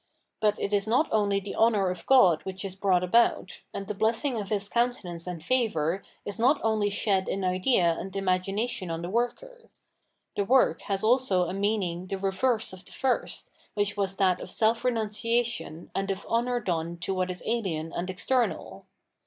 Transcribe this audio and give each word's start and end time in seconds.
But 0.39 0.59
it 0.59 0.73
is 0.73 0.87
not 0.87 1.07
only 1.11 1.39
the 1.39 1.55
honour 1.55 1.91
of 1.91 2.07
God 2.07 2.41
which 2.41 2.65
is 2.65 2.73
brought 2.73 3.03
about, 3.03 3.59
and 3.71 3.85
the 3.85 3.93
blessing 3.93 4.35
of 4.41 4.49
His 4.49 4.67
coimtenance 4.67 5.27
and 5.27 5.43
favour 5.43 6.01
is 6.25 6.39
not 6.39 6.59
only 6.63 6.89
shed 6.89 7.27
in 7.27 7.43
idea 7.43 7.95
and 7.99 8.15
imagination 8.15 8.89
on 8.89 9.03
the 9.03 9.11
worker; 9.11 9.69
the 10.35 10.43
work 10.43 10.81
has 10.89 11.03
also 11.03 11.47
a 11.47 11.53
meaning 11.53 12.07
the 12.07 12.17
reverse 12.17 12.73
of 12.73 12.83
the 12.83 12.91
first 12.91 13.51
which 13.75 13.95
was 13.95 14.15
that 14.15 14.41
of 14.41 14.49
self 14.49 14.83
renunciation 14.83 15.91
and 15.93 16.09
of 16.09 16.25
honour 16.25 16.59
done 16.59 16.97
to 16.97 17.13
what 17.13 17.29
is 17.29 17.43
ahen 17.45 17.91
and 17.95 18.09
external. 18.09 18.87